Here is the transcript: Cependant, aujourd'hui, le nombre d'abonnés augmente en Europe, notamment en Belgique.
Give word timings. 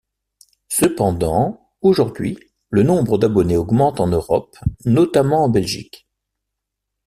Cependant, 0.69 1.69
aujourd'hui, 1.83 2.35
le 2.71 2.81
nombre 2.81 3.19
d'abonnés 3.19 3.55
augmente 3.57 3.99
en 3.99 4.07
Europe, 4.07 4.57
notamment 4.85 5.43
en 5.43 5.49
Belgique. 5.49 6.07